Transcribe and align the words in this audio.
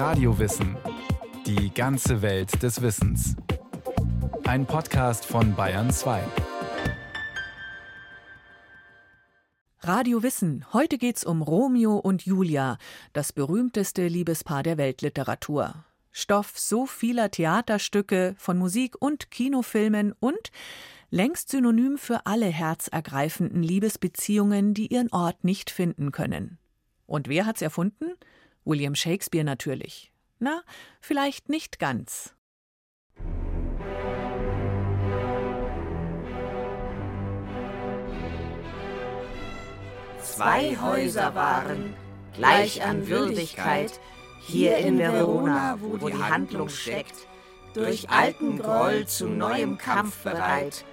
Radiowissen. 0.00 0.78
Die 1.44 1.74
ganze 1.74 2.22
Welt 2.22 2.62
des 2.62 2.80
Wissens. 2.80 3.36
Ein 4.44 4.64
Podcast 4.64 5.26
von 5.26 5.54
Bayern 5.54 5.90
2. 5.90 6.22
Radio 9.80 10.22
Wissen. 10.22 10.64
Heute 10.72 10.96
geht's 10.96 11.22
um 11.22 11.42
Romeo 11.42 11.98
und 11.98 12.24
Julia, 12.24 12.78
das 13.12 13.34
berühmteste 13.34 14.08
Liebespaar 14.08 14.62
der 14.62 14.78
Weltliteratur. 14.78 15.84
Stoff 16.12 16.58
so 16.58 16.86
vieler 16.86 17.30
Theaterstücke, 17.30 18.34
von 18.38 18.56
Musik 18.56 18.96
und 19.02 19.30
Kinofilmen 19.30 20.14
und 20.18 20.50
längst 21.10 21.50
synonym 21.50 21.98
für 21.98 22.24
alle 22.24 22.46
herzergreifenden 22.46 23.62
Liebesbeziehungen, 23.62 24.72
die 24.72 24.86
ihren 24.86 25.12
Ort 25.12 25.44
nicht 25.44 25.68
finden 25.68 26.10
können. 26.10 26.56
Und 27.04 27.28
wer 27.28 27.44
hat's 27.44 27.60
erfunden? 27.60 28.14
William 28.64 28.94
Shakespeare 28.94 29.44
natürlich. 29.44 30.12
Na, 30.38 30.62
vielleicht 31.00 31.48
nicht 31.48 31.78
ganz. 31.78 32.34
Zwei 40.22 40.76
Häuser 40.80 41.34
waren, 41.34 41.94
gleich 42.34 42.82
an 42.82 43.08
Würdigkeit, 43.08 44.00
hier 44.40 44.78
in 44.78 44.98
Verona, 44.98 45.78
wo 45.80 46.08
die 46.08 46.14
Handlung 46.14 46.68
steckt, 46.68 47.26
durch 47.74 48.08
alten 48.10 48.58
Groll 48.58 49.06
zu 49.06 49.26
neuem 49.28 49.76
Kampf 49.78 50.22
bereit, 50.22 50.84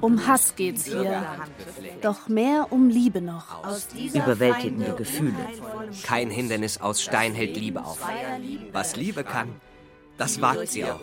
um 0.00 0.26
Hass 0.26 0.54
geht's 0.56 0.84
hier, 0.84 1.24
doch 2.00 2.28
mehr 2.28 2.68
um 2.70 2.88
Liebe 2.88 3.20
noch. 3.20 3.44
Überwältigende 4.14 4.94
Gefühle. 4.94 5.46
Kein 6.02 6.30
Hindernis 6.30 6.80
aus 6.80 7.02
Stein 7.02 7.34
hält 7.34 7.56
Liebe 7.56 7.84
auf. 7.84 7.98
Was 8.72 8.96
Liebe 8.96 9.24
kann, 9.24 9.60
das 10.16 10.40
wagt 10.40 10.68
sie 10.68 10.84
auch. 10.84 11.00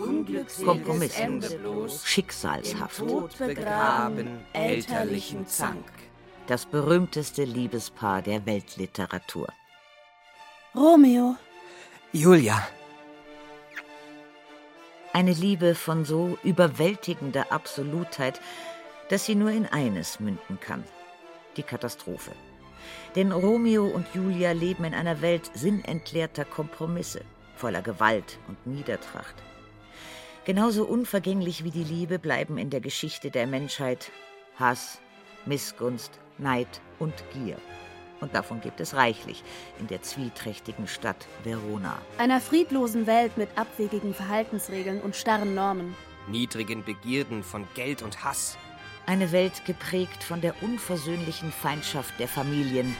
Kompromisslos, 0.63 2.05
schicksalshaft. 2.05 3.03
begraben, 3.37 4.45
elterlichen 4.53 5.47
Zank. 5.47 5.85
Das 6.47 6.65
berühmteste 6.65 7.43
Liebespaar 7.43 8.21
der 8.21 8.45
Weltliteratur. 8.45 9.47
Romeo, 10.75 11.35
Julia, 12.13 12.61
Eine 15.17 15.33
Liebe 15.33 15.73
von 15.73 16.05
so 16.05 16.37
überwältigender 16.43 17.51
Absolutheit, 17.51 18.39
dass 19.09 19.25
sie 19.25 19.33
nur 19.33 19.49
in 19.49 19.65
eines 19.65 20.19
münden 20.19 20.59
kann. 20.59 20.83
Die 21.55 21.63
Katastrophe. 21.63 22.33
Denn 23.15 23.31
Romeo 23.31 23.87
und 23.87 24.05
Julia 24.13 24.51
leben 24.51 24.83
in 24.83 24.93
einer 24.93 25.19
Welt 25.23 25.49
sinnentleerter 25.55 26.45
Kompromisse, 26.45 27.21
voller 27.55 27.81
Gewalt 27.81 28.37
und 28.47 28.67
Niedertracht. 28.67 29.33
Genauso 30.45 30.85
unvergänglich 30.85 31.63
wie 31.63 31.71
die 31.71 31.83
Liebe 31.83 32.19
bleiben 32.19 32.59
in 32.59 32.69
der 32.69 32.81
Geschichte 32.81 33.31
der 33.31 33.47
Menschheit 33.47 34.11
Hass, 34.59 35.01
Missgunst, 35.47 36.11
Neid 36.37 36.79
und 36.99 37.15
Gier. 37.33 37.57
Und 38.19 38.33
davon 38.33 38.61
gibt 38.61 38.79
es 38.79 38.95
reichlich 38.95 39.43
in 39.79 39.87
der 39.87 40.01
zwieträchtigen 40.01 40.87
Stadt 40.87 41.27
Verona. 41.43 41.97
einer 42.17 42.41
friedlosen 42.41 43.05
Welt 43.07 43.37
mit 43.37 43.49
abwegigen 43.55 44.13
Verhaltensregeln 44.13 45.01
und 45.01 45.15
starren 45.15 45.53
Normen. 45.55 45.95
niedrigen 46.27 46.83
Begierden 46.83 47.43
von 47.43 47.67
Geld 47.75 48.01
und 48.01 48.23
Hass. 48.23 48.57
Eine 49.05 49.31
Welt 49.31 49.63
geprägt 49.65 50.23
von 50.23 50.41
der 50.41 50.61
unversöhnlichen 50.61 51.51
Feindschaft 51.51 52.19
der 52.19 52.27
Familien, 52.27 52.95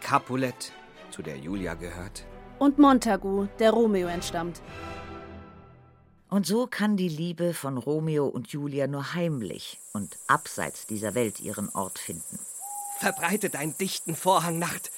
Capulet, 0.00 0.72
zu 1.10 1.22
der 1.22 1.38
Julia 1.38 1.74
gehört. 1.74 2.26
Und 2.58 2.78
Montagu, 2.78 3.46
der 3.58 3.70
Romeo 3.70 4.08
entstammt. 4.08 4.60
Und 6.28 6.46
so 6.46 6.66
kann 6.66 6.98
die 6.98 7.08
Liebe 7.08 7.54
von 7.54 7.78
Romeo 7.78 8.26
und 8.26 8.48
Julia 8.48 8.86
nur 8.86 9.14
heimlich 9.14 9.80
und 9.94 10.18
abseits 10.26 10.86
dieser 10.86 11.14
Welt 11.14 11.40
ihren 11.40 11.70
Ort 11.70 11.98
finden. 11.98 12.38
Verbreite 12.98 13.48
deinen 13.48 13.78
dichten 13.78 14.16
Vorhang, 14.16 14.58
Nacht, 14.58 14.90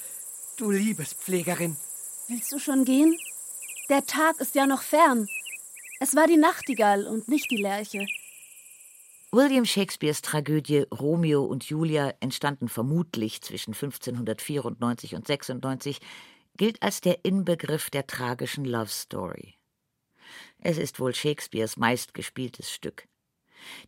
du 0.56 0.70
Liebespflegerin. 0.70 1.76
Willst 2.28 2.50
du 2.50 2.58
schon 2.58 2.86
gehen? 2.86 3.14
Der 3.90 4.06
Tag 4.06 4.40
ist 4.40 4.54
ja 4.54 4.66
noch 4.66 4.82
fern. 4.82 5.28
Es 6.00 6.16
war 6.16 6.26
die 6.26 6.38
Nachtigall 6.38 7.06
und 7.06 7.28
nicht 7.28 7.50
die 7.50 7.58
Lerche. 7.58 8.06
William 9.32 9.66
Shakespeares 9.66 10.22
Tragödie 10.22 10.86
Romeo 10.90 11.44
und 11.44 11.64
Julia, 11.64 12.14
entstanden 12.20 12.70
vermutlich 12.70 13.42
zwischen 13.42 13.74
1594 13.74 15.14
und 15.14 15.26
96, 15.26 16.00
gilt 16.56 16.82
als 16.82 17.02
der 17.02 17.22
Inbegriff 17.24 17.90
der 17.90 18.06
tragischen 18.06 18.64
Love 18.64 18.88
Story. 18.88 19.56
Es 20.58 20.78
ist 20.78 21.00
wohl 21.00 21.14
Shakespeares 21.14 21.76
meistgespieltes 21.76 22.72
Stück. 22.72 23.09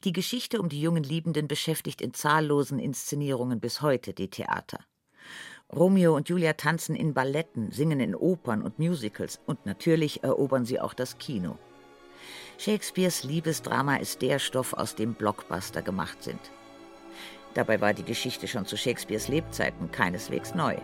Die 0.05 0.12
Geschichte 0.12 0.60
um 0.60 0.69
die 0.69 0.81
jungen 0.81 1.03
Liebenden 1.03 1.49
beschäftigt 1.49 2.00
in 2.00 2.15
zahllosen 2.15 2.78
Inszenierungen 2.78 3.60
bis 3.60 3.83
heute 3.83 4.12
die 4.12 4.28
Theater. 4.28 4.81
Romeo 5.75 6.15
und 6.15 6.28
Julia 6.28 6.53
tanzen 6.53 6.94
in 6.94 7.15
Balletten, 7.15 7.71
singen 7.71 8.00
in 8.00 8.15
Opern 8.15 8.62
und 8.62 8.78
Musicals 8.78 9.41
und 9.47 9.65
natürlich 9.65 10.22
erobern 10.22 10.66
sie 10.66 10.81
auch 10.81 10.93
das 10.93 11.16
Kino. 11.19 11.59
Shakespeares 12.59 13.25
Liebesdrama 13.25 13.97
ist 13.97 14.22
der 14.22 14.38
Stoff, 14.38 14.75
aus 14.75 14.94
dem 14.94 15.15
Blockbuster 15.15 15.82
gemacht 15.82 16.22
sind. 16.22 16.41
Dabei 17.55 17.81
war 17.81 17.94
die 17.94 18.05
Geschichte 18.05 18.49
schon 18.49 18.66
zu 18.66 18.77
Shakespeares 18.77 19.28
Lebzeiten 19.28 19.91
keineswegs 19.91 20.55
neu. 20.55 20.77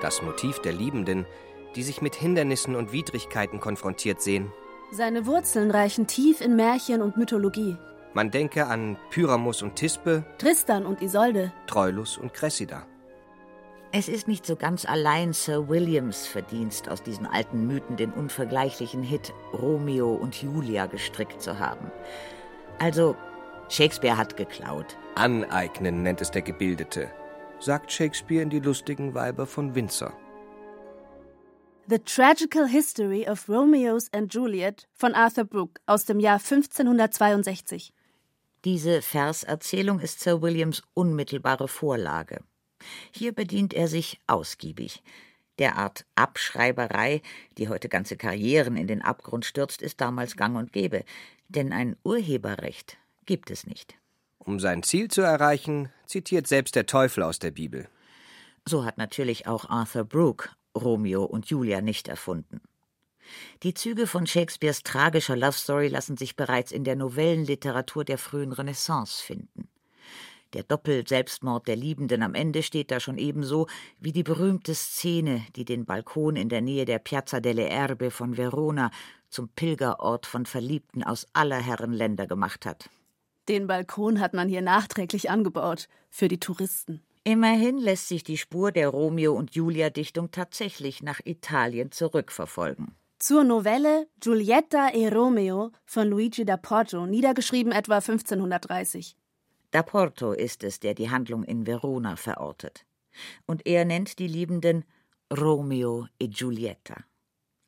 Das 0.00 0.22
Motiv 0.22 0.58
der 0.60 0.72
Liebenden, 0.72 1.24
die 1.76 1.82
sich 1.82 2.02
mit 2.02 2.14
Hindernissen 2.14 2.76
und 2.76 2.92
Widrigkeiten 2.92 3.60
konfrontiert 3.60 4.20
sehen. 4.20 4.52
Seine 4.90 5.26
Wurzeln 5.26 5.70
reichen 5.70 6.06
tief 6.06 6.40
in 6.40 6.56
Märchen 6.56 7.02
und 7.02 7.16
Mythologie. 7.16 7.76
Man 8.12 8.30
denke 8.30 8.66
an 8.66 8.96
Pyramus 9.10 9.62
und 9.62 9.74
Thisbe, 9.74 10.24
Tristan 10.38 10.86
und 10.86 11.02
Isolde. 11.02 11.52
Troilus 11.66 12.16
und 12.16 12.32
Cressida. 12.32 12.86
Es 13.90 14.08
ist 14.08 14.26
nicht 14.26 14.44
so 14.44 14.56
ganz 14.56 14.84
allein 14.84 15.32
Sir 15.32 15.68
Williams 15.68 16.26
Verdienst, 16.26 16.88
aus 16.88 17.02
diesen 17.02 17.26
alten 17.26 17.66
Mythen 17.66 17.96
den 17.96 18.12
unvergleichlichen 18.12 19.02
Hit 19.02 19.32
Romeo 19.52 20.14
und 20.14 20.40
Julia 20.42 20.86
gestrickt 20.86 21.40
zu 21.40 21.58
haben. 21.58 21.90
Also, 22.80 23.16
Shakespeare 23.68 24.16
hat 24.16 24.36
geklaut. 24.36 24.96
Aneignen 25.14 26.02
nennt 26.02 26.20
es 26.20 26.30
der 26.30 26.42
Gebildete, 26.42 27.08
sagt 27.60 27.92
Shakespeare 27.92 28.42
in 28.42 28.50
die 28.50 28.60
lustigen 28.60 29.14
Weiber 29.14 29.46
von 29.46 29.74
Windsor. 29.74 30.12
The 31.86 31.98
Tragical 31.98 32.66
History 32.66 33.28
of 33.28 33.46
Romeos 33.46 34.08
and 34.10 34.32
Juliet 34.32 34.88
von 34.94 35.14
Arthur 35.14 35.44
Brooke 35.44 35.82
aus 35.84 36.06
dem 36.06 36.18
Jahr 36.18 36.38
1562. 36.38 37.92
Diese 38.64 39.02
Verserzählung 39.02 40.00
ist 40.00 40.20
Sir 40.20 40.40
Williams 40.40 40.82
unmittelbare 40.94 41.68
Vorlage. 41.68 42.40
Hier 43.10 43.32
bedient 43.32 43.74
er 43.74 43.88
sich 43.88 44.18
ausgiebig. 44.26 45.02
Der 45.58 45.76
Art 45.76 46.06
Abschreiberei, 46.14 47.20
die 47.58 47.68
heute 47.68 47.90
ganze 47.90 48.16
Karrieren 48.16 48.78
in 48.78 48.86
den 48.86 49.02
Abgrund 49.02 49.44
stürzt, 49.44 49.82
ist 49.82 50.00
damals 50.00 50.36
gang 50.36 50.56
und 50.56 50.72
gäbe. 50.72 51.04
Denn 51.48 51.70
ein 51.74 51.96
Urheberrecht 52.02 52.96
gibt 53.26 53.50
es 53.50 53.66
nicht. 53.66 53.94
Um 54.38 54.58
sein 54.58 54.82
Ziel 54.82 55.08
zu 55.08 55.20
erreichen, 55.20 55.90
zitiert 56.06 56.46
selbst 56.46 56.76
der 56.76 56.86
Teufel 56.86 57.22
aus 57.22 57.40
der 57.40 57.50
Bibel. 57.50 57.88
So 58.66 58.86
hat 58.86 58.96
natürlich 58.96 59.46
auch 59.46 59.68
Arthur 59.68 60.04
Brooke 60.04 60.48
Romeo 60.74 61.24
und 61.24 61.46
Julia 61.46 61.80
nicht 61.80 62.08
erfunden. 62.08 62.60
Die 63.62 63.74
Züge 63.74 64.06
von 64.06 64.26
Shakespeares 64.26 64.82
tragischer 64.82 65.36
Love 65.36 65.52
Story 65.52 65.88
lassen 65.88 66.16
sich 66.16 66.36
bereits 66.36 66.72
in 66.72 66.84
der 66.84 66.96
Novellenliteratur 66.96 68.04
der 68.04 68.18
frühen 68.18 68.52
Renaissance 68.52 69.22
finden. 69.22 69.68
Der 70.52 70.62
Doppel-Selbstmord 70.62 71.66
der 71.66 71.74
Liebenden 71.74 72.22
am 72.22 72.34
Ende 72.34 72.62
steht 72.62 72.92
da 72.92 73.00
schon 73.00 73.18
ebenso 73.18 73.66
wie 73.98 74.12
die 74.12 74.22
berühmte 74.22 74.74
Szene, 74.74 75.44
die 75.56 75.64
den 75.64 75.84
Balkon 75.84 76.36
in 76.36 76.48
der 76.48 76.60
Nähe 76.60 76.84
der 76.84 77.00
Piazza 77.00 77.40
delle 77.40 77.68
Erbe 77.68 78.12
von 78.12 78.36
Verona 78.36 78.92
zum 79.30 79.48
Pilgerort 79.48 80.26
von 80.26 80.46
Verliebten 80.46 81.02
aus 81.02 81.26
aller 81.32 81.58
Herren 81.58 81.92
Länder 81.92 82.28
gemacht 82.28 82.66
hat. 82.66 82.88
Den 83.48 83.66
Balkon 83.66 84.20
hat 84.20 84.32
man 84.32 84.48
hier 84.48 84.62
nachträglich 84.62 85.28
angebaut. 85.28 85.88
Für 86.08 86.28
die 86.28 86.38
Touristen. 86.38 87.02
Immerhin 87.26 87.78
lässt 87.78 88.08
sich 88.08 88.22
die 88.22 88.36
Spur 88.36 88.70
der 88.70 88.88
Romeo 88.88 89.32
und 89.32 89.54
Julia 89.54 89.88
Dichtung 89.88 90.30
tatsächlich 90.30 91.02
nach 91.02 91.20
Italien 91.24 91.90
zurückverfolgen. 91.90 92.94
Zur 93.18 93.44
Novelle 93.44 94.06
Giulietta 94.20 94.90
e 94.92 95.08
Romeo 95.08 95.72
von 95.86 96.08
Luigi 96.08 96.44
da 96.44 96.58
Porto, 96.58 97.06
niedergeschrieben 97.06 97.72
etwa 97.72 97.94
1530. 97.94 99.16
Da 99.70 99.82
Porto 99.82 100.32
ist 100.32 100.62
es, 100.64 100.80
der 100.80 100.92
die 100.92 101.10
Handlung 101.10 101.44
in 101.44 101.66
Verona 101.66 102.16
verortet. 102.16 102.84
Und 103.46 103.66
er 103.66 103.86
nennt 103.86 104.18
die 104.18 104.28
Liebenden 104.28 104.84
Romeo 105.32 106.06
e 106.18 106.28
Giulietta. 106.28 107.04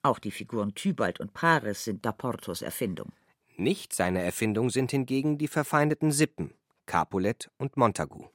Auch 0.02 0.18
die 0.18 0.32
Figuren 0.32 0.74
Tybalt 0.74 1.18
und 1.18 1.32
Paris 1.32 1.84
sind 1.84 2.04
da 2.04 2.12
Portos 2.12 2.60
Erfindung. 2.60 3.12
Nicht 3.56 3.94
seine 3.94 4.20
Erfindung 4.20 4.68
sind 4.68 4.90
hingegen 4.90 5.38
die 5.38 5.48
verfeindeten 5.48 6.12
Sippen, 6.12 6.52
Capulet 6.84 7.50
und 7.56 7.78
Montagu. 7.78 8.26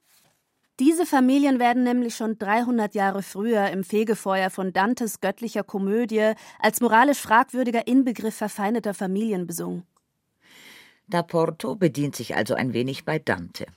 Diese 0.81 1.05
Familien 1.05 1.59
werden 1.59 1.83
nämlich 1.83 2.15
schon 2.15 2.39
300 2.39 2.95
Jahre 2.95 3.21
früher 3.21 3.69
im 3.69 3.83
Fegefeuer 3.83 4.49
von 4.49 4.73
Dantes 4.73 5.21
göttlicher 5.21 5.61
Komödie 5.61 6.33
als 6.57 6.81
moralisch 6.81 7.19
fragwürdiger 7.19 7.85
Inbegriff 7.85 8.33
verfeindeter 8.33 8.95
Familien 8.95 9.45
besungen. 9.45 9.83
Da 11.05 11.21
Porto 11.21 11.75
bedient 11.75 12.15
sich 12.15 12.35
also 12.35 12.55
ein 12.55 12.73
wenig 12.73 13.05
bei 13.05 13.19
Dante. 13.19 13.67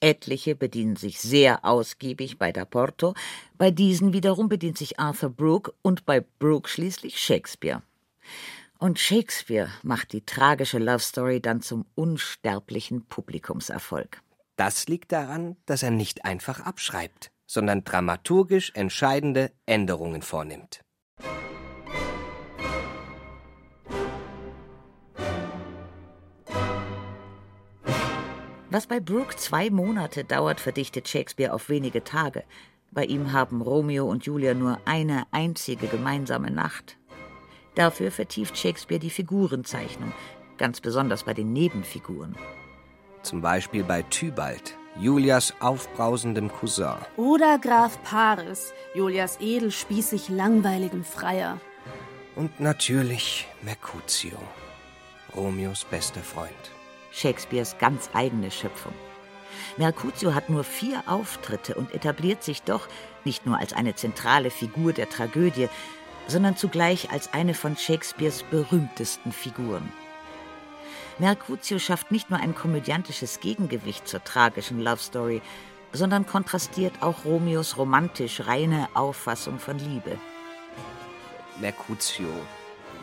Etliche 0.00 0.54
bedienen 0.54 0.96
sich 0.96 1.20
sehr 1.20 1.66
ausgiebig 1.66 2.38
bei 2.38 2.50
Da 2.50 2.64
Porto, 2.64 3.12
bei 3.58 3.70
diesen 3.70 4.14
wiederum 4.14 4.48
bedient 4.48 4.78
sich 4.78 4.98
Arthur 4.98 5.28
Brooke 5.28 5.74
und 5.82 6.06
bei 6.06 6.24
Brooke 6.38 6.70
schließlich 6.70 7.20
Shakespeare. 7.20 7.82
Und 8.78 8.98
Shakespeare 8.98 9.68
macht 9.82 10.14
die 10.14 10.24
tragische 10.24 10.78
Love 10.78 11.00
Story 11.00 11.42
dann 11.42 11.60
zum 11.60 11.84
unsterblichen 11.94 13.04
Publikumserfolg. 13.04 14.23
Das 14.56 14.86
liegt 14.86 15.10
daran, 15.10 15.56
dass 15.66 15.82
er 15.82 15.90
nicht 15.90 16.24
einfach 16.24 16.60
abschreibt, 16.60 17.30
sondern 17.46 17.84
dramaturgisch 17.84 18.70
entscheidende 18.74 19.50
Änderungen 19.66 20.22
vornimmt. 20.22 20.80
Was 28.70 28.88
bei 28.88 28.98
Brooke 28.98 29.36
zwei 29.36 29.70
Monate 29.70 30.24
dauert, 30.24 30.60
verdichtet 30.60 31.08
Shakespeare 31.08 31.52
auf 31.52 31.68
wenige 31.68 32.02
Tage. 32.02 32.42
Bei 32.90 33.04
ihm 33.04 33.32
haben 33.32 33.60
Romeo 33.60 34.04
und 34.04 34.26
Julia 34.26 34.54
nur 34.54 34.80
eine 34.84 35.26
einzige 35.30 35.86
gemeinsame 35.86 36.50
Nacht. 36.50 36.96
Dafür 37.76 38.10
vertieft 38.10 38.56
Shakespeare 38.56 39.00
die 39.00 39.10
Figurenzeichnung, 39.10 40.12
ganz 40.58 40.80
besonders 40.80 41.24
bei 41.24 41.34
den 41.34 41.52
Nebenfiguren. 41.52 42.36
Zum 43.24 43.40
Beispiel 43.40 43.82
bei 43.84 44.02
Tybalt, 44.02 44.76
Julias 45.00 45.54
aufbrausendem 45.60 46.52
Cousin. 46.52 46.96
Oder 47.16 47.58
Graf 47.58 47.98
Paris, 48.04 48.74
Julias 48.94 49.38
edelspießig 49.40 50.28
langweiligem 50.28 51.04
Freier. 51.04 51.58
Und 52.36 52.60
natürlich 52.60 53.48
Mercutio, 53.62 54.36
Romeos 55.34 55.86
bester 55.86 56.20
Freund. 56.20 56.52
Shakespeares 57.12 57.78
ganz 57.78 58.10
eigene 58.12 58.50
Schöpfung. 58.50 58.92
Mercutio 59.78 60.34
hat 60.34 60.50
nur 60.50 60.62
vier 60.62 61.02
Auftritte 61.06 61.76
und 61.76 61.94
etabliert 61.94 62.44
sich 62.44 62.60
doch 62.60 62.88
nicht 63.24 63.46
nur 63.46 63.56
als 63.56 63.72
eine 63.72 63.94
zentrale 63.94 64.50
Figur 64.50 64.92
der 64.92 65.08
Tragödie, 65.08 65.70
sondern 66.26 66.58
zugleich 66.58 67.10
als 67.10 67.32
eine 67.32 67.54
von 67.54 67.74
Shakespeares 67.74 68.42
berühmtesten 68.42 69.32
Figuren. 69.32 69.90
Mercutio 71.18 71.78
schafft 71.78 72.10
nicht 72.10 72.30
nur 72.30 72.40
ein 72.40 72.54
komödiantisches 72.54 73.40
Gegengewicht 73.40 74.08
zur 74.08 74.24
tragischen 74.24 74.80
Love 74.80 74.98
Story, 74.98 75.42
sondern 75.92 76.26
kontrastiert 76.26 76.94
auch 77.02 77.24
Romeos 77.24 77.76
romantisch 77.76 78.46
reine 78.46 78.88
Auffassung 78.94 79.58
von 79.60 79.78
Liebe. 79.78 80.18
Mercutio 81.60 82.28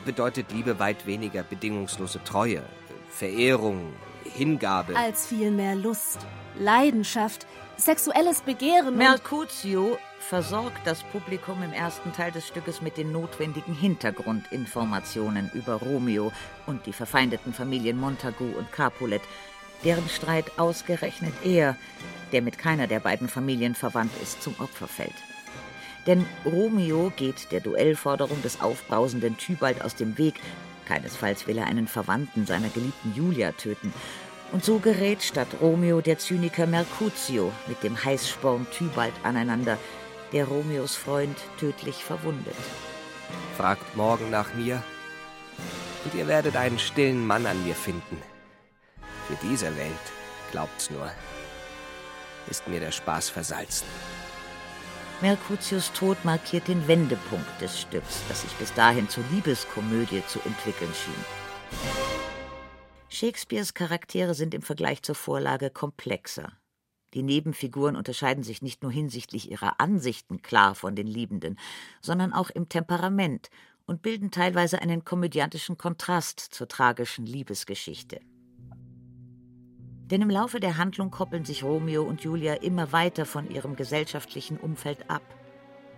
bedeutet 0.03 0.51
Liebe 0.51 0.77
weit 0.77 1.05
weniger 1.05 1.43
bedingungslose 1.43 2.21
Treue, 2.25 2.63
Verehrung, 3.09 3.93
Hingabe. 4.25 4.95
Als 4.97 5.27
vielmehr 5.27 5.75
Lust, 5.75 6.19
Leidenschaft, 6.59 7.47
sexuelles 7.77 8.41
Begehren. 8.41 8.97
Mercutio 8.97 9.97
versorgt 10.21 10.85
das 10.85 11.03
Publikum 11.03 11.61
im 11.63 11.73
ersten 11.73 12.13
Teil 12.13 12.31
des 12.31 12.47
Stückes 12.47 12.81
mit 12.81 12.97
den 12.97 13.11
notwendigen 13.11 13.73
Hintergrundinformationen 13.73 15.51
über 15.53 15.73
Romeo 15.73 16.31
und 16.67 16.85
die 16.85 16.93
verfeindeten 16.93 17.53
Familien 17.53 17.99
Montagu 17.99 18.45
und 18.57 18.71
Capulet, 18.71 19.21
deren 19.83 20.07
Streit 20.07 20.57
ausgerechnet 20.57 21.33
er, 21.43 21.75
der 22.31 22.41
mit 22.41 22.57
keiner 22.57 22.87
der 22.87 22.99
beiden 22.99 23.27
Familien 23.27 23.75
verwandt 23.75 24.13
ist, 24.21 24.41
zum 24.41 24.55
Opfer 24.59 24.87
fällt. 24.87 25.15
Denn 26.07 26.25
Romeo 26.45 27.11
geht 27.15 27.51
der 27.51 27.59
Duellforderung 27.59 28.41
des 28.41 28.61
aufbrausenden 28.61 29.37
Tybalt 29.37 29.83
aus 29.83 29.95
dem 29.95 30.17
Weg, 30.17 30.35
Keinesfalls 30.91 31.47
will 31.47 31.57
er 31.57 31.67
einen 31.67 31.87
Verwandten 31.87 32.45
seiner 32.45 32.69
geliebten 32.69 33.13
Julia 33.15 33.53
töten. 33.53 33.93
Und 34.51 34.65
so 34.65 34.79
gerät 34.79 35.23
statt 35.23 35.47
Romeo 35.61 36.01
der 36.01 36.17
Zyniker 36.17 36.67
Mercutio 36.67 37.53
mit 37.67 37.81
dem 37.83 38.03
Heißsporn 38.03 38.67
Tybalt 38.71 39.13
aneinander, 39.23 39.77
der 40.31 40.45
Romeos 40.45 40.95
Freund 40.95 41.37
tödlich 41.59 42.03
verwundet. 42.03 42.55
Fragt 43.57 43.95
morgen 43.95 44.29
nach 44.29 44.53
mir, 44.53 44.83
und 46.05 46.15
ihr 46.15 46.27
werdet 46.27 46.55
einen 46.55 46.79
stillen 46.79 47.25
Mann 47.25 47.45
an 47.45 47.63
mir 47.65 47.75
finden. 47.75 48.21
Für 49.27 49.35
diese 49.47 49.75
Welt, 49.77 50.11
glaubt's 50.51 50.89
nur, 50.89 51.11
ist 52.49 52.67
mir 52.67 52.79
der 52.79 52.91
Spaß 52.91 53.29
versalzen. 53.29 53.87
Mercutius 55.21 55.91
Tod 55.93 56.17
markiert 56.25 56.67
den 56.67 56.87
Wendepunkt 56.87 57.61
des 57.61 57.79
Stücks, 57.79 58.21
das 58.27 58.41
sich 58.41 58.51
bis 58.53 58.73
dahin 58.73 59.07
zur 59.07 59.23
Liebeskomödie 59.31 60.23
zu 60.27 60.39
entwickeln 60.39 60.91
schien. 60.95 61.25
Shakespeares 63.09 63.75
Charaktere 63.75 64.33
sind 64.33 64.55
im 64.55 64.63
Vergleich 64.63 65.03
zur 65.03 65.15
Vorlage 65.15 65.69
komplexer. 65.69 66.53
Die 67.13 67.23
Nebenfiguren 67.23 67.95
unterscheiden 67.95 68.43
sich 68.43 68.61
nicht 68.61 68.83
nur 68.83 68.91
hinsichtlich 68.91 69.51
ihrer 69.51 69.79
Ansichten 69.79 70.41
klar 70.41 70.75
von 70.75 70.95
den 70.95 71.07
Liebenden, 71.07 71.57
sondern 72.01 72.31
auch 72.31 72.49
im 72.49 72.69
Temperament 72.69 73.49
und 73.85 74.01
bilden 74.01 74.31
teilweise 74.31 74.81
einen 74.81 75.03
komödiantischen 75.03 75.77
Kontrast 75.77 76.39
zur 76.39 76.67
tragischen 76.67 77.25
Liebesgeschichte. 77.25 78.21
Denn 80.11 80.21
im 80.21 80.29
Laufe 80.29 80.59
der 80.59 80.77
Handlung 80.77 81.11
koppeln 81.11 81.45
sich 81.45 81.63
Romeo 81.63 82.03
und 82.03 82.21
Julia 82.21 82.55
immer 82.55 82.91
weiter 82.91 83.25
von 83.25 83.49
ihrem 83.49 83.75
gesellschaftlichen 83.75 84.57
Umfeld 84.57 85.09
ab. 85.09 85.23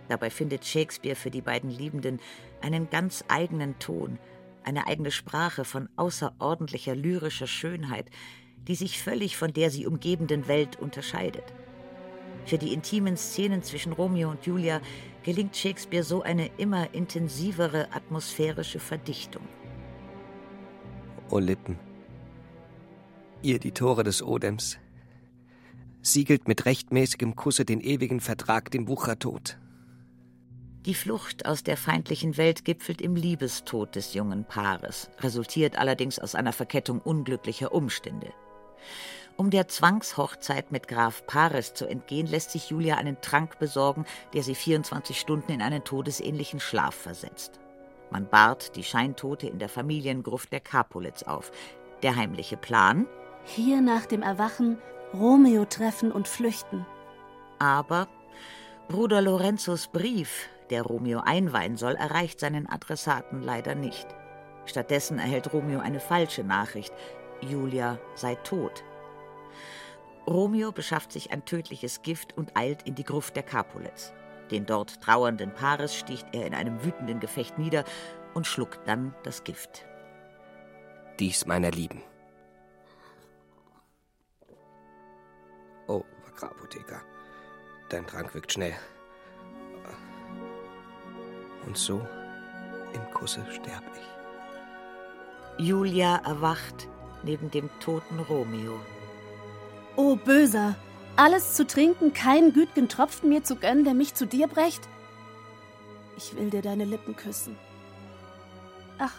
Dabei 0.08 0.30
findet 0.30 0.64
Shakespeare 0.64 1.16
für 1.16 1.30
die 1.30 1.40
beiden 1.40 1.70
Liebenden 1.70 2.20
einen 2.60 2.90
ganz 2.90 3.24
eigenen 3.28 3.78
Ton, 3.78 4.18
eine 4.64 4.86
eigene 4.86 5.10
Sprache 5.10 5.64
von 5.64 5.88
außerordentlicher 5.96 6.94
lyrischer 6.94 7.46
Schönheit, 7.46 8.10
die 8.68 8.74
sich 8.74 9.02
völlig 9.02 9.36
von 9.36 9.52
der 9.52 9.70
sie 9.70 9.86
umgebenden 9.86 10.48
Welt 10.48 10.78
unterscheidet. 10.80 11.44
Für 12.46 12.58
die 12.58 12.72
intimen 12.72 13.16
Szenen 13.16 13.62
zwischen 13.62 13.92
Romeo 13.92 14.30
und 14.30 14.44
Julia 14.44 14.80
gelingt 15.22 15.56
Shakespeare 15.56 16.04
so 16.04 16.22
eine 16.22 16.50
immer 16.58 16.92
intensivere 16.94 17.88
atmosphärische 17.92 18.78
Verdichtung. 18.78 19.42
O 21.30 21.38
Lippen, 21.38 21.78
ihr 23.42 23.58
die 23.58 23.72
Tore 23.72 24.04
des 24.04 24.22
Odems, 24.22 24.78
siegelt 26.02 26.46
mit 26.48 26.66
rechtmäßigem 26.66 27.34
Kusse 27.34 27.64
den 27.64 27.80
ewigen 27.80 28.20
Vertrag 28.20 28.70
dem 28.70 28.88
Wuchertod. 28.88 29.58
Die 30.84 30.94
Flucht 30.94 31.46
aus 31.46 31.62
der 31.62 31.78
feindlichen 31.78 32.36
Welt 32.36 32.66
gipfelt 32.66 33.00
im 33.00 33.16
Liebestod 33.16 33.96
des 33.96 34.12
jungen 34.12 34.44
Paares, 34.44 35.08
resultiert 35.20 35.78
allerdings 35.78 36.18
aus 36.18 36.34
einer 36.34 36.52
Verkettung 36.52 37.00
unglücklicher 37.00 37.72
Umstände. 37.72 38.34
Um 39.36 39.50
der 39.50 39.66
Zwangshochzeit 39.66 40.70
mit 40.70 40.86
Graf 40.86 41.26
Paris 41.26 41.74
zu 41.74 41.86
entgehen, 41.86 42.26
lässt 42.26 42.52
sich 42.52 42.70
Julia 42.70 42.96
einen 42.96 43.20
Trank 43.20 43.58
besorgen, 43.58 44.04
der 44.32 44.44
sie 44.44 44.54
24 44.54 45.18
Stunden 45.18 45.50
in 45.50 45.60
einen 45.60 45.82
todesähnlichen 45.82 46.60
Schlaf 46.60 46.94
versetzt. 46.94 47.58
Man 48.10 48.28
bahrt 48.28 48.76
die 48.76 48.84
Scheintote 48.84 49.48
in 49.48 49.58
der 49.58 49.68
Familiengruft 49.68 50.52
der 50.52 50.60
Capulets 50.60 51.24
auf. 51.24 51.50
Der 52.02 52.14
heimliche 52.14 52.56
Plan? 52.56 53.06
Hier 53.44 53.80
nach 53.80 54.06
dem 54.06 54.22
Erwachen 54.22 54.78
Romeo 55.12 55.64
treffen 55.64 56.12
und 56.12 56.28
flüchten. 56.28 56.86
Aber 57.58 58.08
Bruder 58.88 59.20
Lorenzos 59.20 59.88
Brief, 59.88 60.48
der 60.70 60.82
Romeo 60.82 61.20
einweihen 61.20 61.76
soll, 61.76 61.94
erreicht 61.94 62.38
seinen 62.38 62.68
Adressaten 62.68 63.42
leider 63.42 63.74
nicht. 63.74 64.06
Stattdessen 64.66 65.18
erhält 65.18 65.52
Romeo 65.52 65.80
eine 65.80 66.00
falsche 66.00 66.44
Nachricht. 66.44 66.92
Julia 67.44 67.98
sei 68.14 68.34
tot. 68.36 68.82
Romeo 70.26 70.72
beschafft 70.72 71.12
sich 71.12 71.30
ein 71.30 71.44
tödliches 71.44 72.02
Gift 72.02 72.36
und 72.36 72.56
eilt 72.56 72.82
in 72.82 72.94
die 72.94 73.04
Gruft 73.04 73.36
der 73.36 73.42
Capulets. 73.42 74.12
Den 74.50 74.66
dort 74.66 75.00
trauernden 75.00 75.52
Paares 75.52 75.94
sticht 75.94 76.26
er 76.32 76.46
in 76.46 76.54
einem 76.54 76.84
wütenden 76.84 77.20
Gefecht 77.20 77.58
nieder 77.58 77.84
und 78.34 78.46
schluckt 78.46 78.86
dann 78.88 79.14
das 79.22 79.44
Gift. 79.44 79.86
Dies 81.18 81.46
meiner 81.46 81.70
Lieben, 81.70 82.02
Oh, 85.86 86.04
Apotheker. 86.40 87.00
Dein 87.90 88.06
Trank 88.06 88.34
wirkt 88.34 88.52
schnell. 88.52 88.74
Und 91.66 91.76
so 91.76 92.06
im 92.92 93.10
Kusse 93.12 93.44
sterb 93.50 93.82
ich. 93.94 95.66
Julia 95.66 96.16
erwacht 96.24 96.88
neben 97.24 97.50
dem 97.50 97.68
toten 97.80 98.20
Romeo. 98.20 98.78
Oh, 99.96 100.16
Böser! 100.16 100.76
Alles 101.16 101.54
zu 101.54 101.66
trinken, 101.66 102.12
keinen 102.12 102.52
güt'gen 102.52 102.88
Tropfen 102.88 103.28
mir 103.28 103.44
zu 103.44 103.56
gönnen, 103.56 103.84
der 103.84 103.94
mich 103.94 104.14
zu 104.14 104.26
dir 104.26 104.48
brächt? 104.48 104.88
Ich 106.16 106.36
will 106.36 106.50
dir 106.50 106.62
deine 106.62 106.84
Lippen 106.84 107.14
küssen. 107.14 107.56
Ach, 108.98 109.14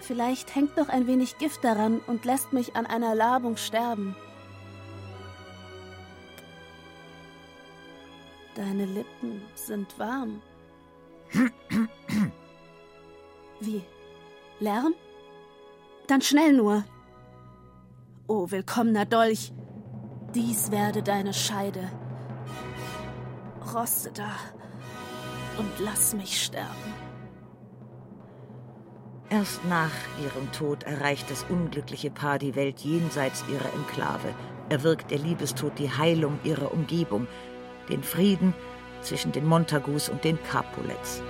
vielleicht 0.00 0.54
hängt 0.54 0.76
noch 0.76 0.88
ein 0.88 1.06
wenig 1.06 1.38
Gift 1.38 1.62
daran 1.62 2.00
und 2.06 2.24
lässt 2.24 2.52
mich 2.52 2.74
an 2.74 2.86
einer 2.86 3.14
Labung 3.14 3.56
sterben. 3.56 4.16
Deine 8.56 8.86
Lippen 8.86 9.42
sind 9.54 9.98
warm. 9.98 10.42
Wie? 13.60 13.82
Lärm? 14.58 14.94
Dann 16.06 16.22
schnell 16.22 16.52
nur. 16.52 16.84
O 18.28 18.50
willkommener 18.50 19.04
Dolch, 19.04 19.52
dies 20.34 20.72
werde 20.72 21.00
deine 21.04 21.32
Scheide. 21.32 21.88
Roste 23.72 24.10
da 24.12 24.32
und 25.58 25.70
lass 25.78 26.12
mich 26.12 26.42
sterben. 26.42 26.94
Erst 29.30 29.64
nach 29.66 29.92
ihrem 30.24 30.50
Tod 30.50 30.82
erreicht 30.82 31.30
das 31.30 31.44
unglückliche 31.48 32.10
Paar 32.10 32.40
die 32.40 32.56
Welt 32.56 32.80
jenseits 32.80 33.44
ihrer 33.48 33.72
Enklave, 33.74 34.34
erwirkt 34.70 35.12
der 35.12 35.18
Liebestod 35.18 35.78
die 35.78 35.90
Heilung 35.90 36.40
ihrer 36.42 36.72
Umgebung, 36.72 37.28
den 37.88 38.02
Frieden 38.02 38.54
zwischen 39.02 39.30
den 39.30 39.46
Montagus 39.46 40.08
und 40.08 40.24
den 40.24 40.42
Capulets. 40.42 41.22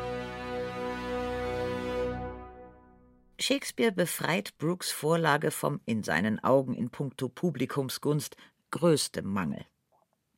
Shakespeare 3.47 3.93
befreit 3.93 4.59
Brooks 4.59 4.91
Vorlage 4.91 5.53
vom 5.53 5.81
in 5.85 6.03
seinen 6.03 6.43
Augen 6.43 6.75
in 6.75 6.91
puncto 6.91 7.29
Publikumsgunst 7.29 8.37
größtem 8.73 9.25
Mangel, 9.25 9.65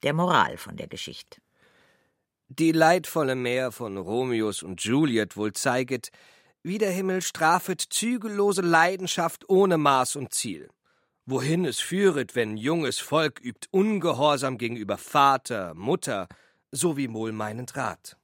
der 0.02 0.12
Moral 0.12 0.58
von 0.58 0.76
der 0.76 0.88
Geschichte. 0.88 1.40
Die 2.48 2.70
leidvolle 2.70 3.34
Meer 3.34 3.72
von 3.72 3.96
Romeos 3.96 4.62
und 4.62 4.82
Juliet 4.82 5.38
wohl 5.38 5.54
zeiget, 5.54 6.10
wie 6.62 6.76
der 6.76 6.90
Himmel 6.90 7.22
strafet 7.22 7.80
zügellose 7.80 8.60
Leidenschaft 8.60 9.48
ohne 9.48 9.78
Maß 9.78 10.16
und 10.16 10.34
Ziel. 10.34 10.68
Wohin 11.24 11.64
es 11.64 11.80
führet, 11.80 12.36
wenn 12.36 12.58
junges 12.58 12.98
Volk 12.98 13.40
übt 13.42 13.68
Ungehorsam 13.70 14.58
gegenüber 14.58 14.98
Vater, 14.98 15.72
Mutter, 15.72 16.28
so 16.72 16.98
wie 16.98 17.10
wohl 17.14 17.32
meinend 17.32 17.74
Rat. 17.74 18.18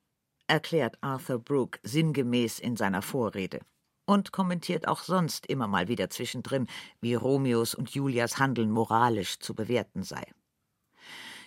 Erklärt 0.47 0.99
Arthur 1.01 1.39
Brooke 1.39 1.79
sinngemäß 1.85 2.59
in 2.59 2.77
seiner 2.77 3.01
Vorrede 3.01 3.61
und 4.07 4.33
kommentiert 4.33 4.89
auch 4.89 5.03
sonst 5.03 5.47
immer 5.47 5.67
mal 5.67 5.89
wieder 5.89 6.11
zwischendrin, 6.11 6.67
wie 7.01 7.15
Romeos 7.15 7.75
und 7.75 7.91
Julias 7.91 8.39
Handeln 8.39 8.71
moralisch 8.71 9.39
zu 9.39 9.55
bewerten 9.55 10.03
sei. 10.03 10.25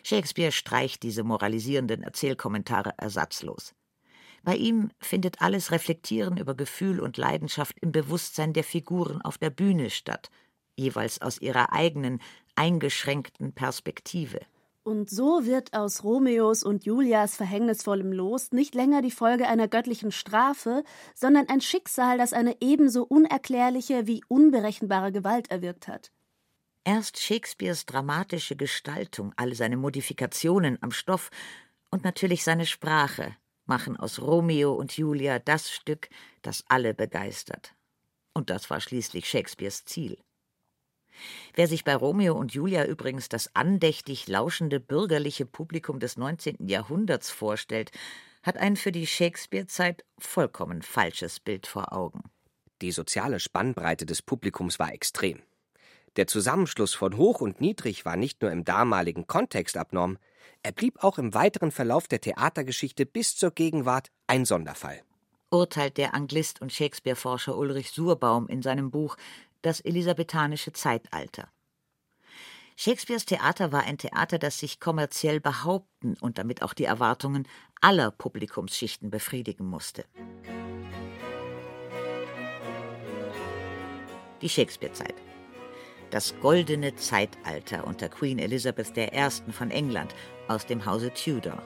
Shakespeare 0.04 0.52
streicht 0.52 1.04
diese 1.04 1.24
moralisierenden 1.24 2.04
Erzählkommentare 2.04 2.94
ersatzlos. 2.98 3.74
Bei 4.44 4.56
ihm 4.56 4.92
findet 5.00 5.42
alles 5.42 5.72
Reflektieren 5.72 6.38
über 6.38 6.56
Gefühl 6.56 7.02
und 7.02 7.18
Leidenschaft 7.18 7.78
im 7.82 7.92
Bewusstsein 7.92 8.54
der 8.54 8.64
Figuren 8.64 9.22
auf 9.22 9.38
der 9.38 9.50
Bühne 9.50 9.90
statt, 9.90 10.30
jeweils 10.78 11.22
aus 11.22 11.40
ihrer 11.40 11.74
eigenen, 11.74 12.22
eingeschränkten 12.56 13.54
Perspektive. 13.54 14.40
Und 14.88 15.10
so 15.10 15.46
wird 15.46 15.74
aus 15.74 16.06
Romeos 16.06 16.64
und 16.64 16.86
Julias 16.86 17.36
verhängnisvollem 17.36 18.14
Los 18.14 18.54
nicht 18.54 18.74
länger 18.74 19.02
die 19.02 19.12
Folge 19.12 19.46
einer 19.46 19.68
göttlichen 19.68 20.14
Strafe, 20.14 20.86
sondern 21.14 21.50
ein 21.50 21.60
Schicksal, 21.60 22.18
das 22.18 22.32
eine 22.32 22.56
ebenso 22.62 23.04
unerklärliche 23.04 24.08
wie 24.08 24.24
unberechenbare 24.30 25.12
Gewalt 25.12 25.52
erwirkt 25.52 25.90
hat. 25.90 26.14
Erst 26.86 27.20
Shakespeares 27.20 27.86
dramatische 27.86 28.56
Gestaltung, 28.56 29.34
alle 29.36 29.56
seine 29.56 29.76
Modifikationen 29.76 30.78
am 30.80 30.92
Stoff 30.92 31.32
und 31.90 32.06
natürlich 32.06 32.46
seine 32.46 32.66
Sprache 32.66 33.36
machen 33.66 33.98
aus 33.98 34.22
Romeo 34.22 34.72
und 34.72 34.96
Julia 34.96 35.40
das 35.40 35.70
Stück, 35.70 36.08
das 36.44 36.64
alle 36.70 36.94
begeistert. 36.94 37.76
Und 38.34 38.50
das 38.50 38.70
war 38.70 38.80
schließlich 38.80 39.28
Shakespeares 39.28 39.84
Ziel. 39.84 40.18
Wer 41.56 41.68
sich 41.68 41.84
bei 41.84 41.96
Romeo 41.96 42.36
und 42.36 42.54
Julia 42.54 42.86
übrigens 42.86 43.30
das 43.30 43.56
andächtig 43.56 44.28
lauschende 44.28 44.80
bürgerliche 44.80 45.46
Publikum 45.46 46.00
des 46.00 46.18
19. 46.18 46.68
Jahrhunderts 46.68 47.32
vorstellt, 47.32 47.92
hat 48.44 48.58
ein 48.58 48.76
für 48.76 48.92
die 48.92 49.08
Shakespeare-Zeit 49.08 50.06
vollkommen 50.18 50.82
falsches 50.82 51.40
Bild 51.40 51.68
vor 51.68 51.94
Augen. 51.94 52.24
Die 52.82 52.92
soziale 52.92 53.40
Spannbreite 53.40 54.06
des 54.06 54.22
Publikums 54.22 54.80
war 54.80 54.94
extrem. 54.94 55.42
Der 56.16 56.28
Zusammenschluss 56.28 56.94
von 56.94 57.18
Hoch 57.18 57.42
und 57.42 57.62
Niedrig 57.62 58.06
war 58.06 58.16
nicht 58.16 58.42
nur 58.42 58.52
im 58.52 58.64
damaligen 58.64 59.28
Kontext 59.28 59.78
abnorm, 59.78 60.18
er 60.64 60.72
blieb 60.72 61.04
auch 61.04 61.18
im 61.18 61.34
weiteren 61.34 61.72
Verlauf 61.72 62.08
der 62.08 62.22
Theatergeschichte 62.22 63.06
bis 63.06 63.36
zur 63.36 63.52
Gegenwart 63.52 64.10
ein 64.26 64.44
Sonderfall. 64.46 65.02
Urteilt 65.50 65.98
der 65.98 66.14
Anglist 66.14 66.62
und 66.62 66.74
Shakespeare-Forscher 66.74 67.58
Ulrich 67.58 67.92
Surbaum 67.92 68.48
in 68.50 68.62
seinem 68.62 68.92
Buch 68.92 69.16
das 69.62 69.80
elisabethanische 69.82 70.74
Zeitalter. 70.74 71.50
Shakespeares 72.76 73.26
Theater 73.26 73.72
war 73.72 73.84
ein 73.84 73.98
Theater, 73.98 74.38
das 74.38 74.60
sich 74.60 74.80
kommerziell 74.80 75.40
behaupten 75.40 76.16
und 76.22 76.38
damit 76.38 76.62
auch 76.62 76.74
die 76.74 76.84
Erwartungen 76.84 77.48
aller 77.82 78.12
Publikumsschichten 78.12 79.10
befriedigen 79.10 79.66
musste. 79.66 80.06
Die 84.42 84.50
Shakespeare-Zeit. 84.50 85.16
Das 86.12 86.36
goldene 86.40 86.96
Zeitalter 86.96 87.86
unter 87.88 88.10
Queen 88.10 88.38
Elizabeth 88.38 88.96
I. 88.96 89.52
von 89.52 89.72
England 89.72 90.14
aus 90.48 90.66
dem 90.66 90.86
Hause 90.86 91.12
Tudor. 91.12 91.62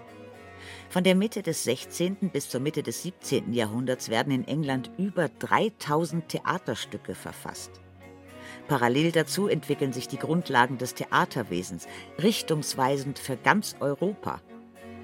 Von 0.91 1.05
der 1.05 1.15
Mitte 1.15 1.41
des 1.41 1.63
16. 1.63 2.17
bis 2.33 2.49
zur 2.49 2.59
Mitte 2.59 2.83
des 2.83 3.03
17. 3.03 3.53
Jahrhunderts 3.53 4.09
werden 4.09 4.33
in 4.33 4.45
England 4.45 4.91
über 4.97 5.29
3000 5.29 6.27
Theaterstücke 6.27 7.15
verfasst. 7.15 7.71
Parallel 8.67 9.13
dazu 9.13 9.47
entwickeln 9.47 9.93
sich 9.93 10.09
die 10.09 10.17
Grundlagen 10.17 10.77
des 10.77 10.93
Theaterwesens, 10.93 11.87
richtungsweisend 12.21 13.19
für 13.19 13.37
ganz 13.37 13.77
Europa. 13.79 14.41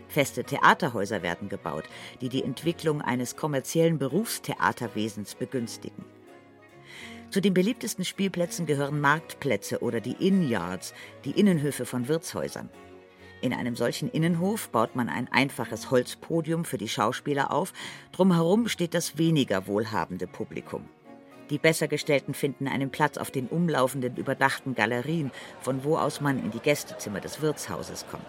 Feste 0.09 0.43
Theaterhäuser 0.43 1.23
werden 1.23 1.47
gebaut, 1.47 1.85
die 2.19 2.27
die 2.27 2.43
Entwicklung 2.43 3.01
eines 3.01 3.37
kommerziellen 3.37 3.97
Berufstheaterwesens 3.97 5.35
begünstigen. 5.35 6.03
Zu 7.29 7.39
den 7.39 7.53
beliebtesten 7.53 8.03
Spielplätzen 8.03 8.65
gehören 8.65 8.99
Marktplätze 8.99 9.79
oder 9.79 10.01
die 10.01 10.27
Innyards, 10.27 10.93
die 11.23 11.31
Innenhöfe 11.31 11.85
von 11.85 12.09
Wirtshäusern. 12.09 12.69
In 13.41 13.53
einem 13.53 13.75
solchen 13.75 14.09
Innenhof 14.09 14.69
baut 14.69 14.95
man 14.95 15.09
ein 15.09 15.31
einfaches 15.31 15.91
Holzpodium 15.91 16.65
für 16.65 16.77
die 16.77 16.89
Schauspieler 16.89 17.51
auf, 17.51 17.71
drumherum 18.11 18.67
steht 18.67 18.93
das 18.93 19.17
weniger 19.17 19.67
wohlhabende 19.67 20.25
Publikum. 20.25 20.89
Die 21.49 21.59
Bessergestellten 21.59 22.33
finden 22.33 22.67
einen 22.67 22.89
Platz 22.89 23.17
auf 23.17 23.31
den 23.31 23.47
umlaufenden, 23.47 24.17
überdachten 24.17 24.75
Galerien, 24.75 25.31
von 25.61 25.83
wo 25.83 25.97
aus 25.97 26.19
man 26.19 26.39
in 26.43 26.51
die 26.51 26.59
Gästezimmer 26.59 27.21
des 27.21 27.41
Wirtshauses 27.41 28.05
kommt. 28.09 28.25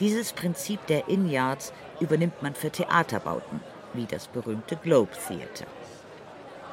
Dieses 0.00 0.32
Prinzip 0.32 0.84
der 0.88 1.08
Innyards 1.08 1.72
übernimmt 2.00 2.42
man 2.42 2.54
für 2.54 2.70
Theaterbauten, 2.70 3.60
wie 3.94 4.06
das 4.06 4.26
berühmte 4.26 4.76
Globe 4.76 5.12
Theatre. 5.12 5.66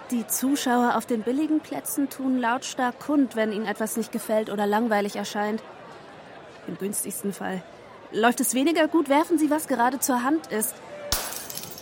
Die 0.10 0.28
Zuschauer 0.28 0.96
auf 0.98 1.06
den 1.06 1.22
billigen 1.22 1.62
Plätzen 1.62 2.10
tun 2.10 2.38
lautstark 2.38 3.00
kund, 3.00 3.36
wenn 3.38 3.54
ihnen 3.54 3.68
etwas 3.68 3.96
nicht 3.96 4.12
gefällt 4.12 4.50
oder 4.50 4.68
langweilig 4.68 5.16
erscheint. 5.16 5.64
Im 6.68 6.78
günstigsten 6.78 7.34
Fall. 7.34 7.64
Läuft 8.12 8.40
es 8.42 8.54
weniger 8.54 8.88
gut, 8.88 9.10
werfen 9.10 9.38
sie, 9.38 9.50
was 9.50 9.68
gerade 9.68 10.00
zur 10.00 10.24
Hand 10.24 10.48
ist. 10.48 10.76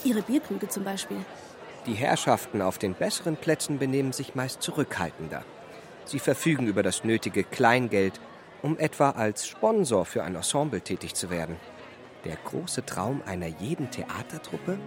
Ihre 0.04 0.22
Bierkrüge 0.22 0.68
zum 0.70 0.84
Beispiel. 0.84 1.18
Die 1.86 1.94
Herrschaften 1.94 2.62
auf 2.62 2.78
den 2.78 2.94
besseren 2.94 3.36
Plätzen 3.36 3.80
benehmen 3.80 4.14
sich 4.14 4.36
meist 4.36 4.62
zurückhaltender. 4.62 5.44
Sie 6.06 6.20
verfügen 6.20 6.68
über 6.68 6.84
das 6.84 7.04
nötige 7.04 7.44
Kleingeld, 7.44 8.20
um 8.62 8.78
etwa 8.78 9.12
als 9.12 9.48
Sponsor 9.48 10.06
für 10.06 10.24
ein 10.24 10.36
Ensemble 10.36 10.82
tätig 10.82 11.16
zu 11.16 11.30
werden. 11.30 11.56
Der 12.26 12.36
große 12.36 12.86
Traum 12.86 13.22
einer 13.26 13.48
jeden 13.48 13.90
Theatertruppe? 13.92 14.78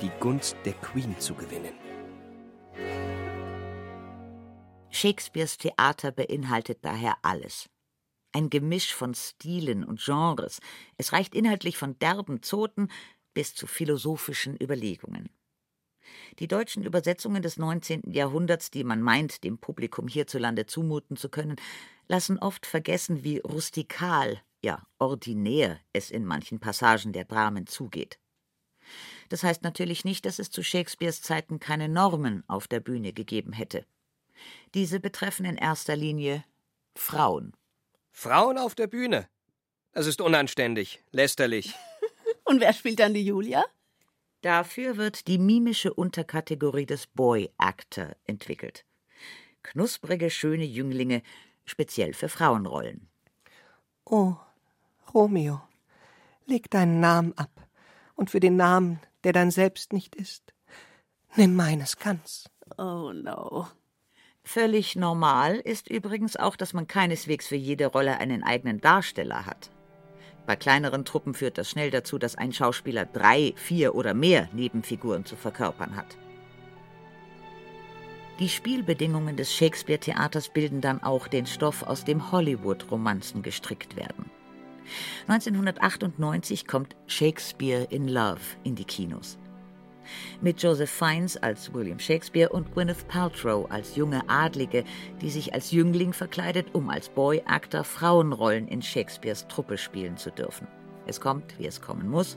Die 0.00 0.10
Gunst 0.20 0.56
der 0.64 0.72
Queen 0.74 1.18
zu 1.18 1.34
gewinnen. 1.34 1.74
Shakespeares 4.90 5.58
Theater 5.58 6.12
beinhaltet 6.12 6.78
daher 6.82 7.16
alles. 7.22 7.68
Ein 8.34 8.50
Gemisch 8.50 8.92
von 8.92 9.14
Stilen 9.14 9.84
und 9.84 10.04
Genres. 10.04 10.60
Es 10.96 11.12
reicht 11.12 11.36
inhaltlich 11.36 11.78
von 11.78 11.96
derben 12.00 12.42
Zoten 12.42 12.88
bis 13.32 13.54
zu 13.54 13.68
philosophischen 13.68 14.60
Überlegungen. 14.60 15.30
Die 16.40 16.48
deutschen 16.48 16.82
Übersetzungen 16.82 17.42
des 17.42 17.58
19. 17.58 18.10
Jahrhunderts, 18.10 18.72
die 18.72 18.82
man 18.82 19.00
meint, 19.00 19.44
dem 19.44 19.58
Publikum 19.58 20.08
hierzulande 20.08 20.66
zumuten 20.66 21.16
zu 21.16 21.28
können, 21.28 21.54
lassen 22.08 22.40
oft 22.40 22.66
vergessen, 22.66 23.22
wie 23.22 23.38
rustikal, 23.38 24.42
ja 24.64 24.84
ordinär 24.98 25.78
es 25.92 26.10
in 26.10 26.24
manchen 26.26 26.58
Passagen 26.58 27.12
der 27.12 27.24
Dramen 27.24 27.68
zugeht. 27.68 28.18
Das 29.28 29.44
heißt 29.44 29.62
natürlich 29.62 30.04
nicht, 30.04 30.26
dass 30.26 30.40
es 30.40 30.50
zu 30.50 30.64
Shakespeares 30.64 31.22
Zeiten 31.22 31.60
keine 31.60 31.88
Normen 31.88 32.42
auf 32.48 32.66
der 32.66 32.80
Bühne 32.80 33.12
gegeben 33.12 33.52
hätte. 33.52 33.86
Diese 34.74 34.98
betreffen 34.98 35.46
in 35.46 35.56
erster 35.56 35.94
Linie 35.94 36.44
Frauen. 36.96 37.52
Frauen 38.16 38.58
auf 38.58 38.76
der 38.76 38.86
Bühne? 38.86 39.28
Das 39.92 40.06
ist 40.06 40.20
unanständig, 40.20 41.02
lästerlich. 41.10 41.74
Und 42.44 42.60
wer 42.60 42.72
spielt 42.72 43.00
dann 43.00 43.12
die 43.12 43.26
Julia? 43.26 43.64
Dafür 44.40 44.96
wird 44.96 45.26
die 45.26 45.36
mimische 45.36 45.92
Unterkategorie 45.92 46.86
des 46.86 47.08
Boy 47.08 47.50
Actor 47.58 48.14
entwickelt. 48.24 48.86
Knusprige, 49.64 50.30
schöne 50.30 50.64
Jünglinge, 50.64 51.22
speziell 51.64 52.14
für 52.14 52.28
Frauenrollen. 52.28 53.08
Oh, 54.04 54.36
Romeo, 55.12 55.60
leg 56.46 56.70
deinen 56.70 57.00
Namen 57.00 57.36
ab. 57.36 57.68
Und 58.14 58.30
für 58.30 58.40
den 58.40 58.56
Namen, 58.56 59.00
der 59.24 59.32
dein 59.32 59.50
Selbst 59.50 59.92
nicht 59.92 60.14
ist, 60.14 60.54
nimm 61.34 61.56
meines 61.56 61.98
ganz. 61.98 62.48
Oh 62.78 63.12
no. 63.12 63.66
Völlig 64.44 64.94
normal 64.94 65.56
ist 65.56 65.88
übrigens 65.88 66.36
auch, 66.36 66.54
dass 66.54 66.74
man 66.74 66.86
keineswegs 66.86 67.48
für 67.48 67.56
jede 67.56 67.86
Rolle 67.86 68.18
einen 68.18 68.42
eigenen 68.44 68.80
Darsteller 68.80 69.46
hat. 69.46 69.70
Bei 70.46 70.54
kleineren 70.54 71.06
Truppen 71.06 71.32
führt 71.32 71.56
das 71.56 71.70
schnell 71.70 71.90
dazu, 71.90 72.18
dass 72.18 72.36
ein 72.36 72.52
Schauspieler 72.52 73.06
drei, 73.06 73.54
vier 73.56 73.94
oder 73.94 74.12
mehr 74.12 74.50
Nebenfiguren 74.52 75.24
zu 75.24 75.36
verkörpern 75.36 75.96
hat. 75.96 76.18
Die 78.38 78.48
Spielbedingungen 78.48 79.36
des 79.36 79.54
Shakespeare-Theaters 79.54 80.50
bilden 80.50 80.80
dann 80.80 81.02
auch 81.02 81.28
den 81.28 81.46
Stoff, 81.46 81.82
aus 81.82 82.04
dem 82.04 82.30
Hollywood-Romanzen 82.30 83.42
gestrickt 83.42 83.96
werden. 83.96 84.30
1998 85.28 86.66
kommt 86.66 86.96
Shakespeare 87.06 87.84
in 87.90 88.08
Love 88.08 88.40
in 88.64 88.74
die 88.74 88.84
Kinos. 88.84 89.38
Mit 90.40 90.62
Joseph 90.62 90.90
Fiennes 90.90 91.36
als 91.36 91.72
William 91.72 91.98
Shakespeare 91.98 92.50
und 92.50 92.72
Gwyneth 92.74 93.08
Paltrow 93.08 93.70
als 93.70 93.96
junge 93.96 94.22
Adlige, 94.28 94.84
die 95.20 95.30
sich 95.30 95.54
als 95.54 95.70
Jüngling 95.70 96.12
verkleidet, 96.12 96.66
um 96.74 96.90
als 96.90 97.08
Boy-Actor 97.08 97.84
Frauenrollen 97.84 98.68
in 98.68 98.82
Shakespeares 98.82 99.46
Truppe 99.48 99.78
spielen 99.78 100.16
zu 100.16 100.30
dürfen. 100.30 100.66
Es 101.06 101.20
kommt, 101.20 101.58
wie 101.58 101.66
es 101.66 101.80
kommen 101.80 102.08
muss. 102.08 102.36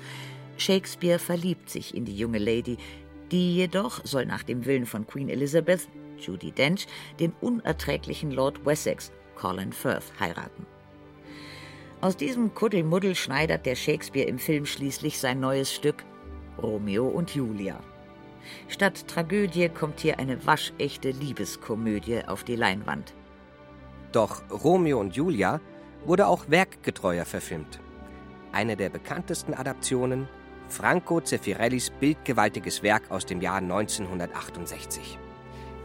Shakespeare 0.57 1.19
verliebt 1.19 1.69
sich 1.69 1.95
in 1.95 2.05
die 2.05 2.17
junge 2.17 2.39
Lady, 2.39 2.77
die 3.31 3.55
jedoch 3.55 4.01
soll 4.03 4.25
nach 4.25 4.43
dem 4.43 4.65
Willen 4.65 4.85
von 4.85 5.05
Queen 5.05 5.29
Elizabeth, 5.29 5.87
Judy 6.17 6.51
Dench, 6.51 6.87
den 7.19 7.33
unerträglichen 7.41 8.31
Lord 8.31 8.65
Wessex, 8.65 9.11
Colin 9.35 9.71
Firth, 9.71 10.11
heiraten. 10.19 10.65
Aus 11.99 12.15
diesem 12.15 12.53
Kuddelmuddel 12.53 13.15
schneidert 13.15 13.65
der 13.65 13.75
Shakespeare 13.75 14.27
im 14.27 14.37
Film 14.37 14.65
schließlich 14.65 15.19
sein 15.19 15.39
neues 15.39 15.73
Stück 15.73 16.05
Romeo 16.61 17.07
und 17.07 17.33
Julia. 17.33 17.79
Statt 18.67 19.07
Tragödie 19.07 19.69
kommt 19.69 19.99
hier 19.99 20.19
eine 20.19 20.45
waschechte 20.45 21.11
Liebeskomödie 21.11 22.21
auf 22.27 22.43
die 22.43 22.55
Leinwand. 22.55 23.13
Doch 24.11 24.41
Romeo 24.49 24.99
und 24.99 25.15
Julia 25.15 25.59
wurde 26.05 26.27
auch 26.27 26.49
werkgetreuer 26.49 27.25
verfilmt. 27.25 27.79
Eine 28.51 28.77
der 28.77 28.89
bekanntesten 28.89 29.53
Adaptionen, 29.53 30.27
Franco 30.69 31.21
Zeffirellis 31.21 31.91
bildgewaltiges 31.99 32.83
Werk 32.83 33.11
aus 33.11 33.25
dem 33.25 33.41
Jahr 33.41 33.57
1968. 33.57 35.19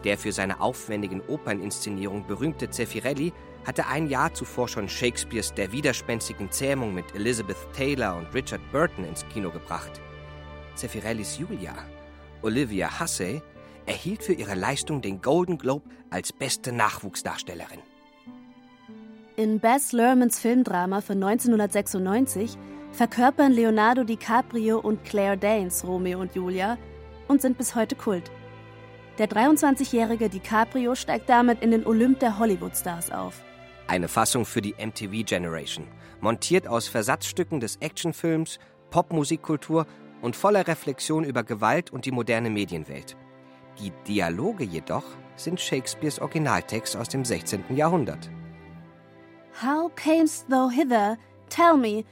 Der 0.05 0.19
für 0.19 0.33
seine 0.33 0.61
aufwendigen 0.61 1.21
Operninszenierungen 1.29 2.27
berühmte 2.27 2.71
Zeffirelli 2.71 3.33
hatte 3.65 3.87
ein 3.87 4.09
Jahr 4.09 4.35
zuvor 4.35 4.69
schon 4.69 4.89
Shakespeares 4.89 5.55
Der 5.55 5.71
widerspenstigen 5.71 6.51
Zähmung 6.51 6.95
mit 6.95 7.15
Elizabeth 7.15 7.57
Taylor 7.77 8.17
und 8.17 8.35
Richard 8.35 8.61
Burton 8.73 9.05
ins 9.05 9.25
Kino 9.29 9.51
gebracht. 9.51 10.01
Zeffirellis 10.75 11.39
Julia, 11.39 11.75
Olivia 12.43 13.01
Hussey, 13.01 13.43
erhielt 13.87 14.23
für 14.23 14.33
ihre 14.33 14.55
Leistung 14.55 15.03
den 15.03 15.21
Golden 15.21 15.59
Globe 15.59 15.89
als 16.11 16.33
beste 16.33 16.73
Nachwuchsdarstellerin. 16.73 17.81
In 19.37 19.61
Bess 19.61 19.93
Lermans 19.93 20.39
Filmdrama 20.39 21.01
von 21.01 21.23
1996 21.23 22.57
verkörpern 22.93 23.53
Leonardo 23.53 24.05
DiCaprio 24.05 24.79
und 24.79 25.05
Claire 25.05 25.37
Danes 25.37 25.85
Romeo 25.85 26.21
und 26.21 26.35
Julia 26.35 26.77
und 27.29 27.41
sind 27.41 27.57
bis 27.57 27.75
heute 27.75 27.97
Kult. 27.97 28.31
Der 29.19 29.29
23-jährige 29.29 30.29
DiCaprio 30.29 30.95
steigt 30.95 31.29
damit 31.29 31.63
in 31.63 31.71
den 31.71 31.87
Olymp 31.87 32.21
der 32.21 32.39
Hollywood-Stars 32.39 33.11
auf. 33.11 33.43
Eine 33.87 34.09
Fassung 34.09 34.45
für 34.45 34.63
die 34.63 34.75
MTV 34.75 35.27
Generation, 35.27 35.87
montiert 36.21 36.67
aus 36.67 36.89
Versatzstücken 36.89 37.61
des 37.61 37.77
Actionfilms, 37.77 38.59
Popmusikkultur 38.91 39.87
und 40.23 40.35
voller 40.37 40.67
Reflexion 40.67 41.25
über 41.25 41.43
Gewalt 41.43 41.93
und 41.93 42.07
die 42.07 42.13
moderne 42.13 42.49
Medienwelt. 42.49 43.17
Die 43.79 43.93
Dialoge 44.07 44.65
jedoch 44.65 45.05
sind 45.37 45.61
Shakespeares 45.61 46.21
Originaltext 46.21 46.97
aus 46.97 47.09
dem 47.09 47.25
16. 47.25 47.65
Jahrhundert. 47.77 48.31
How 49.63 49.91
camest 49.95 50.49
thou 50.49 50.71
hither? 50.71 51.19
Tell 51.51 51.77
me, 51.77 52.05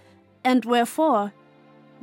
and 0.44 0.66
wherefore? 0.66 1.32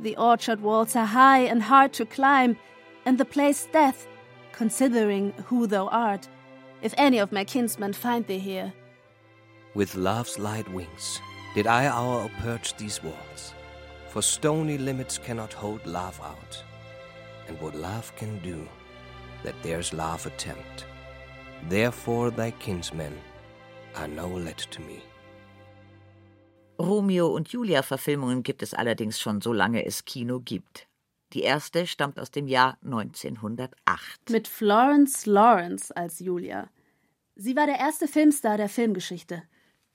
The 0.00 0.16
orchard 0.16 0.62
walls 0.62 0.96
are 0.96 1.06
high 1.06 1.48
and 1.48 1.62
hard 1.62 1.92
to 1.94 2.04
climb, 2.04 2.56
and 3.04 3.18
the 3.18 3.24
place 3.24 3.68
death, 3.72 4.06
considering 4.52 5.32
who 5.48 5.66
thou 5.66 5.88
art, 5.88 6.28
if 6.82 6.94
any 6.96 7.18
of 7.18 7.32
my 7.32 7.44
kinsmen 7.44 7.92
find 7.92 8.26
thee 8.26 8.38
here. 8.38 8.72
With 9.74 9.94
love's 9.94 10.38
light 10.38 10.68
wings 10.72 11.20
did 11.54 11.66
I 11.66 11.86
hour 11.86 12.30
perch 12.42 12.76
these 12.76 13.02
walls, 13.02 13.54
for 14.08 14.22
stony 14.22 14.78
limits 14.78 15.18
cannot 15.18 15.52
hold 15.52 15.84
love 15.86 16.20
out. 16.20 16.64
And 17.48 17.60
what 17.60 17.74
love 17.74 18.14
can 18.16 18.38
do, 18.40 18.66
that 19.42 19.54
there's 19.62 19.92
love 19.92 20.26
attempt. 20.26 20.86
Therefore 21.68 22.30
thy 22.30 22.50
kinsmen 22.52 23.14
are 23.94 24.08
no 24.08 24.28
let 24.28 24.58
to 24.58 24.80
me. 24.82 25.02
Romeo 26.80 27.26
und 27.26 27.48
Julia 27.48 27.82
Verfilmungen 27.82 28.42
gibt 28.42 28.62
es 28.62 28.72
allerdings 28.72 29.18
schon 29.18 29.40
so 29.40 29.52
lange 29.52 29.84
es 29.84 30.04
Kino 30.04 30.40
gibt. 30.40 30.86
Die 31.32 31.42
erste 31.42 31.86
stammt 31.86 32.18
aus 32.18 32.30
dem 32.30 32.46
Jahr 32.46 32.78
1908. 32.84 34.30
Mit 34.30 34.48
Florence 34.48 35.26
Lawrence 35.26 35.94
als 35.94 36.20
Julia. 36.20 36.70
Sie 37.34 37.56
war 37.56 37.66
der 37.66 37.78
erste 37.78 38.08
Filmstar 38.08 38.56
der 38.56 38.68
Filmgeschichte. 38.68 39.42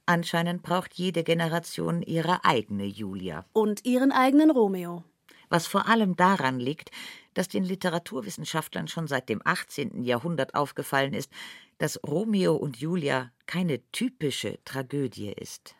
Anscheinend 0.05 0.63
braucht 0.63 0.95
jede 0.95 1.23
Generation 1.23 2.01
ihre 2.01 2.43
eigene 2.43 2.85
Julia. 2.85 3.45
Und 3.53 3.85
ihren 3.85 4.11
eigenen 4.11 4.51
Romeo. 4.51 5.03
Was 5.49 5.65
vor 5.65 5.87
allem 5.87 6.15
daran 6.15 6.59
liegt, 6.59 6.91
dass 7.33 7.47
den 7.47 7.63
Literaturwissenschaftlern 7.63 8.87
schon 8.87 9.07
seit 9.07 9.29
dem 9.29 9.41
18. 9.45 10.03
Jahrhundert 10.03 10.55
aufgefallen 10.55 11.13
ist, 11.13 11.31
dass 11.77 11.99
Romeo 12.05 12.55
und 12.55 12.77
Julia 12.77 13.31
keine 13.45 13.79
typische 13.91 14.59
Tragödie 14.65 15.31
ist. 15.31 15.75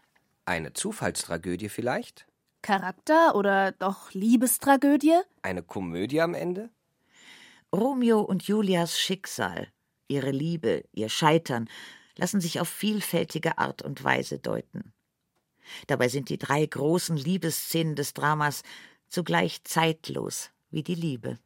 Eine 0.46 0.74
Zufallstragödie 0.74 1.70
vielleicht? 1.70 2.26
Charakter 2.62 3.36
oder 3.36 3.72
doch 3.74 4.14
Liebestragödie? 4.14 5.20
Eine 5.42 5.64
Komödie 5.64 6.22
am 6.22 6.34
Ende? 6.34 6.70
Romeo 7.76 8.22
und 8.22 8.44
Julias 8.44 9.00
Schicksal, 9.00 9.68
ihre 10.08 10.32
Liebe, 10.32 10.84
ihr 10.94 11.10
Scheitern 11.10 11.68
lassen 12.18 12.42
sich 12.42 12.60
auf 12.60 12.70
vielfältige 12.70 13.58
Art 13.58 13.82
und 13.82 14.04
Weise 14.04 14.40
deuten. 14.40 14.94
Dabei 15.88 16.10
sind 16.10 16.30
die 16.30 16.38
drei 16.38 16.66
großen 16.66 17.18
Liebesszenen 17.18 17.96
des 17.96 18.14
Dramas 18.14 18.64
zugleich 19.08 19.64
zeitlos 19.64 20.50
wie 20.70 20.84
die 20.84 20.96
Liebe. 20.96 21.40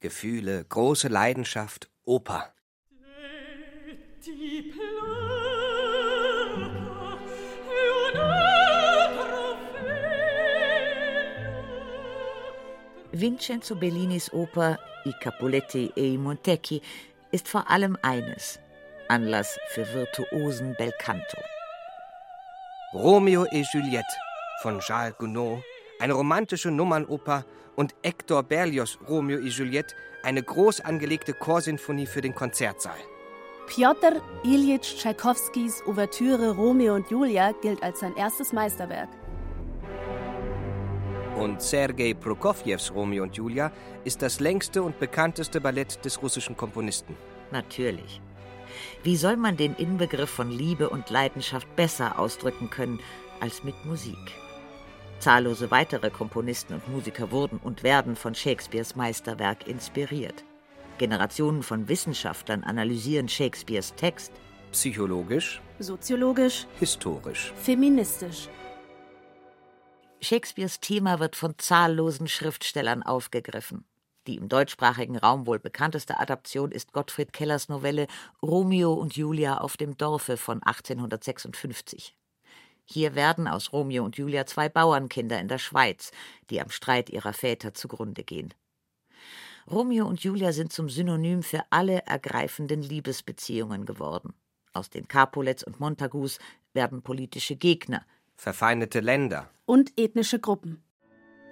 Gefühle, 0.00 0.64
große 0.64 1.08
Leidenschaft, 1.08 1.88
Oper. 2.04 2.52
Vincenzo 13.12 13.76
Bellinis 13.76 14.32
Oper 14.32 14.78
I 15.04 15.12
Capuletti 15.12 15.92
e 15.94 16.14
i 16.14 16.18
Montecchi 16.18 16.80
ist 17.30 17.46
vor 17.46 17.68
allem 17.70 17.96
eines: 18.02 18.58
Anlass 19.12 19.58
für 19.66 19.86
virtuosen 19.92 20.74
Belcanto. 20.78 21.36
Romeo 22.94 23.44
et 23.44 23.66
Juliette 23.74 24.16
von 24.62 24.78
Charles 24.78 25.18
Gounod, 25.18 25.62
eine 26.00 26.14
romantische 26.14 26.70
Nummernoper 26.70 27.44
und 27.76 27.94
Hector 28.02 28.42
Berlioz 28.42 28.98
Romeo 29.06 29.38
et 29.38 29.52
Juliette, 29.52 29.94
eine 30.22 30.42
groß 30.42 30.80
angelegte 30.80 31.34
Chorsinfonie 31.34 32.06
für 32.06 32.22
den 32.22 32.34
Konzertsaal. 32.34 32.96
Piotr 33.66 34.22
Ilyich 34.44 34.96
Tschaikowskis 34.96 35.82
Ouvertüre 35.86 36.52
Romeo 36.52 36.94
und 36.94 37.10
Julia 37.10 37.52
gilt 37.60 37.82
als 37.82 38.00
sein 38.00 38.16
erstes 38.16 38.54
Meisterwerk. 38.54 39.10
Und 41.36 41.60
Sergei 41.60 42.14
Prokofjews 42.14 42.94
Romeo 42.94 43.24
und 43.24 43.36
Julia 43.36 43.72
ist 44.04 44.22
das 44.22 44.40
längste 44.40 44.82
und 44.82 44.98
bekannteste 44.98 45.60
Ballett 45.60 46.02
des 46.02 46.22
russischen 46.22 46.56
Komponisten. 46.56 47.14
Natürlich. 47.50 48.22
Wie 49.02 49.16
soll 49.16 49.36
man 49.36 49.56
den 49.56 49.74
Inbegriff 49.74 50.30
von 50.30 50.50
Liebe 50.50 50.88
und 50.88 51.10
Leidenschaft 51.10 51.74
besser 51.76 52.18
ausdrücken 52.18 52.70
können 52.70 53.00
als 53.40 53.64
mit 53.64 53.84
Musik? 53.84 54.16
Zahllose 55.18 55.70
weitere 55.70 56.10
Komponisten 56.10 56.74
und 56.74 56.88
Musiker 56.88 57.30
wurden 57.30 57.58
und 57.62 57.82
werden 57.82 58.16
von 58.16 58.34
Shakespeares 58.34 58.96
Meisterwerk 58.96 59.68
inspiriert. 59.68 60.44
Generationen 60.98 61.62
von 61.62 61.88
Wissenschaftlern 61.88 62.64
analysieren 62.64 63.28
Shakespeares 63.28 63.94
Text. 63.94 64.32
Psychologisch, 64.72 65.60
Soziologisch, 65.78 66.66
historisch. 66.78 67.52
feministisch. 67.56 68.48
Shakespeares 70.20 70.80
Thema 70.80 71.18
wird 71.18 71.36
von 71.36 71.54
zahllosen 71.58 72.28
Schriftstellern 72.28 73.02
aufgegriffen. 73.02 73.84
Die 74.26 74.36
im 74.36 74.48
deutschsprachigen 74.48 75.16
Raum 75.16 75.46
wohl 75.46 75.58
bekannteste 75.58 76.18
Adaption 76.20 76.70
ist 76.70 76.92
Gottfried 76.92 77.32
Kellers 77.32 77.68
Novelle 77.68 78.06
Romeo 78.40 78.92
und 78.92 79.16
Julia 79.16 79.58
auf 79.58 79.76
dem 79.76 79.96
Dorfe 79.96 80.36
von 80.36 80.62
1856. 80.62 82.16
Hier 82.84 83.14
werden 83.14 83.48
aus 83.48 83.72
Romeo 83.72 84.04
und 84.04 84.16
Julia 84.16 84.46
zwei 84.46 84.68
Bauernkinder 84.68 85.40
in 85.40 85.48
der 85.48 85.58
Schweiz, 85.58 86.12
die 86.50 86.60
am 86.60 86.70
Streit 86.70 87.10
ihrer 87.10 87.32
Väter 87.32 87.74
zugrunde 87.74 88.22
gehen. 88.22 88.54
Romeo 89.70 90.06
und 90.06 90.22
Julia 90.22 90.52
sind 90.52 90.72
zum 90.72 90.88
Synonym 90.88 91.42
für 91.42 91.64
alle 91.70 92.02
ergreifenden 92.06 92.82
Liebesbeziehungen 92.82 93.86
geworden. 93.86 94.34
Aus 94.72 94.90
den 94.90 95.06
Capulets 95.06 95.62
und 95.62 95.80
Montagus 95.80 96.38
werden 96.72 97.02
politische 97.02 97.56
Gegner, 97.56 98.04
verfeindete 98.36 99.00
Länder 99.00 99.50
und 99.66 99.92
ethnische 99.98 100.40
Gruppen. 100.40 100.82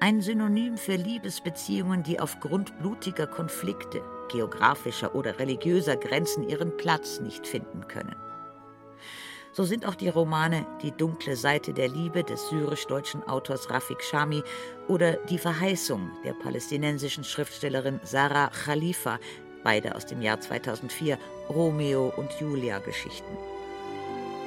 Ein 0.02 0.22
Synonym 0.22 0.78
für 0.78 0.96
Liebesbeziehungen, 0.96 2.02
die 2.02 2.20
aufgrund 2.20 2.78
blutiger 2.78 3.26
Konflikte, 3.26 4.00
geografischer 4.32 5.14
oder 5.14 5.38
religiöser 5.38 5.94
Grenzen 5.94 6.48
ihren 6.48 6.74
Platz 6.78 7.20
nicht 7.20 7.46
finden 7.46 7.86
können. 7.86 8.16
So 9.52 9.64
sind 9.64 9.84
auch 9.84 9.94
die 9.94 10.08
Romane 10.08 10.64
Die 10.80 10.92
dunkle 10.92 11.36
Seite 11.36 11.74
der 11.74 11.88
Liebe 11.88 12.24
des 12.24 12.48
syrisch-deutschen 12.48 13.22
Autors 13.24 13.68
Rafik 13.68 14.02
Shami 14.02 14.42
oder 14.88 15.18
Die 15.28 15.36
Verheißung 15.36 16.10
der 16.24 16.32
palästinensischen 16.32 17.22
Schriftstellerin 17.22 18.00
Sarah 18.02 18.48
Khalifa, 18.48 19.18
beide 19.62 19.96
aus 19.96 20.06
dem 20.06 20.22
Jahr 20.22 20.40
2004, 20.40 21.18
Romeo 21.50 22.10
und 22.16 22.32
Julia 22.40 22.78
Geschichten. 22.78 23.36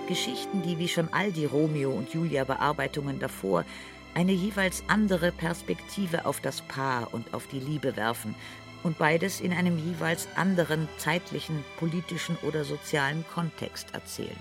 Geschichten, 0.07 0.63
die 0.63 0.79
wie 0.79 0.87
schon 0.87 1.09
all 1.11 1.31
die 1.31 1.45
Romeo 1.45 1.91
und 1.91 2.11
Julia 2.11 2.43
Bearbeitungen 2.43 3.19
davor 3.19 3.65
eine 4.13 4.31
jeweils 4.31 4.83
andere 4.87 5.31
Perspektive 5.31 6.25
auf 6.25 6.39
das 6.39 6.61
Paar 6.61 7.13
und 7.13 7.33
auf 7.33 7.47
die 7.47 7.59
Liebe 7.59 7.95
werfen 7.95 8.35
und 8.83 8.97
beides 8.97 9.41
in 9.41 9.53
einem 9.53 9.77
jeweils 9.77 10.27
anderen 10.35 10.87
zeitlichen, 10.97 11.63
politischen 11.79 12.37
oder 12.43 12.63
sozialen 12.63 13.25
Kontext 13.33 13.93
erzählen. 13.93 14.37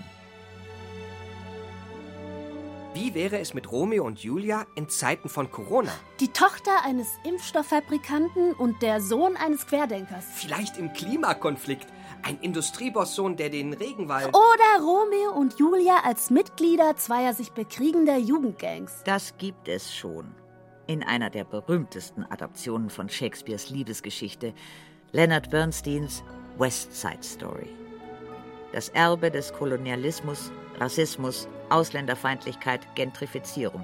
Wie 2.93 3.15
wäre 3.15 3.39
es 3.39 3.55
mit 3.55 3.71
Romeo 3.71 4.05
und 4.05 4.19
Julia 4.19 4.67
in 4.75 4.87
Zeiten 4.87 5.27
von 5.27 5.51
Corona? 5.51 5.91
Die 6.19 6.27
Tochter 6.27 6.85
eines 6.85 7.07
Impfstofffabrikanten 7.23 8.53
und 8.53 8.83
der 8.83 9.01
Sohn 9.01 9.35
eines 9.35 9.65
Querdenkers. 9.65 10.25
Vielleicht 10.35 10.77
im 10.77 10.93
Klimakonflikt. 10.93 11.87
Ein 12.25 12.39
Industriebosssohn, 12.39 13.35
der 13.35 13.49
den 13.49 13.73
Regenwald. 13.73 14.29
Oder 14.29 14.81
Romeo 14.81 15.31
und 15.37 15.59
Julia 15.59 15.99
als 16.05 16.29
Mitglieder 16.29 16.95
zweier 16.95 17.33
sich 17.33 17.51
bekriegender 17.51 18.17
Jugendgangs. 18.17 19.03
Das 19.03 19.37
gibt 19.37 19.67
es 19.67 19.93
schon. 19.93 20.33
In 20.87 21.03
einer 21.03 21.29
der 21.29 21.43
berühmtesten 21.43 22.23
Adaptionen 22.23 22.89
von 22.89 23.09
Shakespeares 23.09 23.69
Liebesgeschichte, 23.69 24.53
Leonard 25.11 25.49
Bernsteins 25.49 26.23
West 26.57 26.93
Side 26.95 27.23
Story. 27.23 27.67
Das 28.71 28.87
Erbe 28.89 29.29
des 29.29 29.51
Kolonialismus, 29.51 30.49
Rassismus, 30.79 31.49
Ausländerfeindlichkeit, 31.69 32.95
Gentrifizierung. 32.95 33.83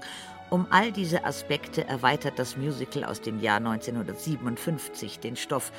Um 0.49 0.65
all 0.69 0.93
diese 0.93 1.25
Aspekte 1.25 1.85
erweitert 1.87 2.39
das 2.39 2.55
Musical 2.55 3.03
aus 3.03 3.21
dem 3.21 3.41
Jahr 3.41 3.57
1957 3.57 5.19
den 5.19 5.35
Stoff 5.35 5.71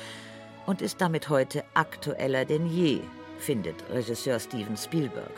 und 0.65 0.81
ist 0.81 1.01
damit 1.01 1.29
heute 1.29 1.63
aktueller 1.73 2.45
denn 2.45 2.67
je, 2.67 3.01
findet 3.39 3.75
Regisseur 3.89 4.39
Steven 4.39 4.77
Spielberg. 4.77 5.31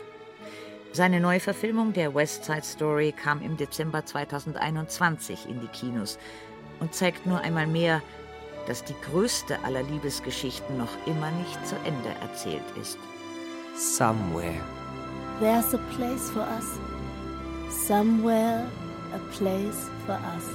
Seine 0.92 1.20
Neuverfilmung 1.20 1.92
der 1.92 2.14
West 2.14 2.44
Side 2.44 2.62
Story 2.62 3.12
kam 3.12 3.42
im 3.42 3.56
Dezember 3.56 4.04
2021 4.04 5.48
in 5.48 5.60
die 5.60 5.66
Kinos 5.68 6.18
und 6.78 6.94
zeigt 6.94 7.26
nur 7.26 7.40
einmal 7.40 7.66
mehr, 7.66 8.00
dass 8.68 8.84
die 8.84 8.94
größte 9.10 9.58
aller 9.64 9.82
Liebesgeschichten 9.82 10.78
noch 10.78 11.06
immer 11.06 11.30
nicht 11.32 11.66
zu 11.66 11.74
Ende 11.84 12.10
erzählt 12.22 12.62
ist. 12.80 12.98
Somewhere. 13.76 14.60
There's 15.40 15.74
a 15.74 15.80
place 15.96 16.30
for 16.30 16.42
us. 16.42 16.78
Somewhere 17.86 18.64
a 19.12 19.18
place 19.32 19.90
for 20.06 20.18
us. 20.34 20.48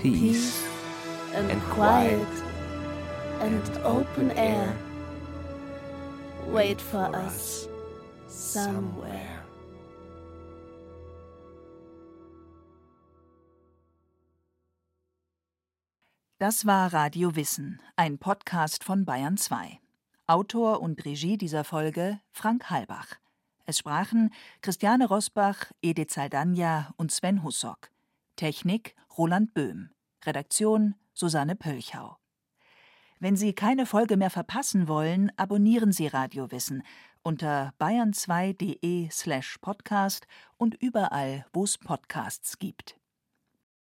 Peace, 0.00 0.02
Peace 0.02 0.64
and, 1.34 1.50
and 1.50 1.62
quiet, 1.70 2.26
quiet 2.26 2.51
and 3.42 3.76
open 3.84 4.30
air. 4.30 4.72
Wait 6.46 6.80
for 6.80 7.10
us 7.12 7.68
somewhere. 8.28 9.42
Das 16.38 16.66
war 16.66 16.92
Radio 16.92 17.36
Wissen, 17.36 17.80
ein 17.96 18.18
Podcast 18.18 18.84
von 18.84 19.04
Bayern 19.04 19.36
2. 19.36 19.78
Autor 20.26 20.80
und 20.80 21.04
Regie 21.04 21.36
dieser 21.36 21.64
Folge 21.64 22.20
Frank 22.30 22.70
Halbach. 22.70 23.16
Es 23.64 23.78
sprachen 23.78 24.32
Christiane 24.60 25.06
Rosbach, 25.06 25.70
Edith 25.82 26.14
Saldanja 26.14 26.94
und 26.96 27.12
Sven 27.12 27.42
Hussock. 27.42 27.90
Technik 28.36 28.96
Roland 29.16 29.54
Böhm. 29.54 29.90
Redaktion 30.24 30.94
Susanne 31.14 31.54
Pölchau. 31.54 32.21
Wenn 33.22 33.36
Sie 33.36 33.52
keine 33.52 33.86
Folge 33.86 34.16
mehr 34.16 34.30
verpassen 34.30 34.88
wollen, 34.88 35.30
abonnieren 35.36 35.92
Sie 35.92 36.08
Radio 36.08 36.50
Wissen 36.50 36.82
unter 37.22 37.72
bayern2.de 37.78 39.10
slash 39.12 39.58
podcast 39.60 40.26
und 40.56 40.74
überall, 40.82 41.46
wo 41.52 41.62
es 41.62 41.78
Podcasts 41.78 42.58
gibt. 42.58 42.96